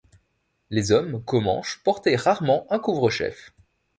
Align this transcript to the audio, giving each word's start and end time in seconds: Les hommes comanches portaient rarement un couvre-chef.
Les 0.71 0.91
hommes 0.91 1.23
comanches 1.23 1.79
portaient 1.83 2.15
rarement 2.15 2.65
un 2.71 2.79
couvre-chef. 2.79 3.53